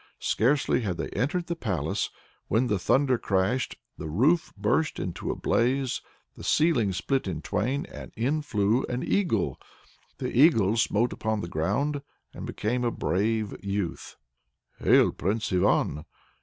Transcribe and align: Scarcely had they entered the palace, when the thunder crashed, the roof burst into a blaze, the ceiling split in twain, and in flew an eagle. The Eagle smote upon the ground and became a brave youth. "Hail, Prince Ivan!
Scarcely 0.17 0.81
had 0.81 0.97
they 0.97 1.09
entered 1.09 1.45
the 1.45 1.55
palace, 1.55 2.09
when 2.47 2.65
the 2.65 2.79
thunder 2.79 3.19
crashed, 3.19 3.75
the 3.99 4.09
roof 4.09 4.51
burst 4.57 4.97
into 4.97 5.29
a 5.29 5.35
blaze, 5.35 6.01
the 6.33 6.43
ceiling 6.43 6.91
split 6.91 7.27
in 7.27 7.43
twain, 7.43 7.85
and 7.85 8.11
in 8.17 8.41
flew 8.41 8.83
an 8.89 9.03
eagle. 9.03 9.59
The 10.17 10.35
Eagle 10.35 10.75
smote 10.77 11.13
upon 11.13 11.41
the 11.41 11.47
ground 11.47 12.01
and 12.33 12.47
became 12.47 12.83
a 12.83 12.89
brave 12.89 13.55
youth. 13.63 14.15
"Hail, 14.79 15.11
Prince 15.11 15.53
Ivan! 15.53 16.05